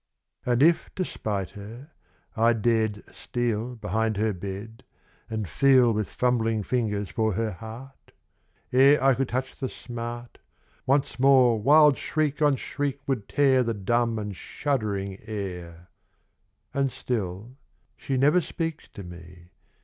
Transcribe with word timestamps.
And 0.47 0.63
if 0.63 0.89
to 0.95 1.05
spite 1.05 1.51
her, 1.51 1.91
I 2.35 2.53
dared 2.53 3.03
steal 3.13 3.75
Behind 3.75 4.17
her 4.17 4.33
bed, 4.33 4.83
and 5.29 5.47
feel 5.47 5.93
With 5.93 6.09
fumbling 6.09 6.63
fingers 6.63 7.09
for 7.11 7.33
her 7.33 7.51
heart... 7.51 8.11
1 8.71 8.81
Ire 8.81 8.99
I 9.03 9.13
could 9.13 9.29
touch 9.29 9.57
the 9.57 9.69
smart 9.69 10.39
Once 10.87 11.19
more 11.19 11.61
wild 11.61 11.99
shriek 11.99 12.41
on 12.41 12.55
shriek 12.55 12.99
would 13.05 13.29
tear 13.29 13.61
The 13.61 13.75
dumb 13.75 14.17
and 14.17 14.35
shuddering 14.35 15.19
air... 15.21 15.89
And 16.73 16.91
still 16.91 17.57
she 17.95 18.17
never 18.17 18.41
speaks 18.41 18.87
to 18.87 19.03
me. 19.03 19.51